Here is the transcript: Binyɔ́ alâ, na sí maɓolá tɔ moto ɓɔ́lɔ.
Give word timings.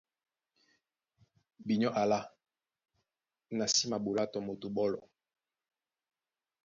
Binyɔ́ 1.65 1.91
alâ, 2.01 2.19
na 3.57 3.65
sí 3.73 3.83
maɓolá 3.91 4.23
tɔ 4.31 4.39
moto 4.47 4.67
ɓɔ́lɔ. 4.75 4.99